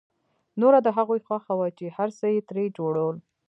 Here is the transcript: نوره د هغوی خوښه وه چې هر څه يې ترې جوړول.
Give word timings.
نوره 0.59 0.79
د 0.83 0.87
هغوی 0.97 1.19
خوښه 1.27 1.53
وه 1.59 1.67
چې 1.77 1.85
هر 1.97 2.09
څه 2.17 2.25
يې 2.33 2.39
ترې 2.49 2.65
جوړول. 2.77 3.15